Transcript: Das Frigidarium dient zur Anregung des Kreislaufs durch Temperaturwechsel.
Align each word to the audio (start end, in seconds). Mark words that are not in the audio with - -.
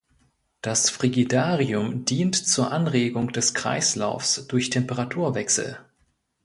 Das 0.61 0.89
Frigidarium 0.89 2.05
dient 2.05 2.35
zur 2.35 2.71
Anregung 2.71 3.31
des 3.33 3.53
Kreislaufs 3.53 4.47
durch 4.47 4.71
Temperaturwechsel. 4.71 5.77